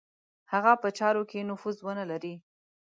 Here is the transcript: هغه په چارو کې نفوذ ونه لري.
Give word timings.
هغه 0.53 0.73
په 0.81 0.89
چارو 0.97 1.23
کې 1.29 1.47
نفوذ 1.49 1.77
ونه 1.81 2.03
لري. 2.11 2.35